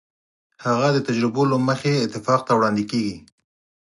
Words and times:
هغه 0.65 0.87
د 0.91 0.97
تجربو 1.07 1.43
له 1.51 1.57
مخې 1.67 1.93
اتفاق 2.05 2.41
ته 2.47 2.51
وړاندې 2.55 2.83
کېږي. 2.91 3.17